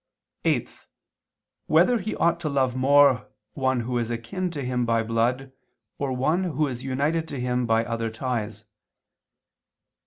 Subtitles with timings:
[0.45, 0.87] (8)
[1.67, 5.51] Whether he ought to love more, one who is akin to him by blood,
[5.99, 8.65] or one who is united to him by other ties?